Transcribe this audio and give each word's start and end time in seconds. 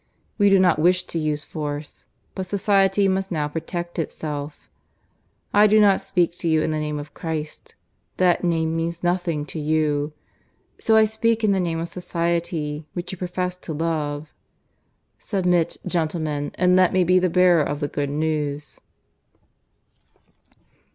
We 0.39 0.49
do 0.49 0.57
not 0.57 0.79
wish 0.79 1.03
to 1.03 1.19
use 1.19 1.43
force; 1.43 2.07
but 2.33 2.47
society 2.47 3.07
must 3.07 3.31
now 3.31 3.47
protect 3.47 3.99
itself. 3.99 4.67
I 5.53 5.67
do 5.67 5.79
not 5.79 6.01
speak 6.01 6.31
to 6.39 6.47
you 6.49 6.63
in 6.63 6.71
the 6.71 6.79
name 6.79 6.97
of 6.97 7.13
Christ; 7.13 7.75
that 8.17 8.43
name 8.43 8.75
means 8.75 9.03
nothing 9.03 9.45
to 9.45 9.59
you. 9.59 10.13
So 10.79 10.95
I 10.95 11.05
speak 11.05 11.43
in 11.43 11.51
the 11.51 11.59
name 11.59 11.77
of 11.77 11.87
society, 11.87 12.87
which 12.93 13.11
you 13.11 13.17
profess 13.19 13.57
to 13.57 13.73
love. 13.73 14.33
Submit, 15.19 15.77
gentlemen, 15.85 16.49
and 16.55 16.75
let 16.75 16.93
me 16.93 17.03
be 17.03 17.19
the 17.19 17.29
bearer 17.29 17.61
of 17.61 17.79
the 17.79 17.87
good 17.87 18.09
news." 18.09 18.79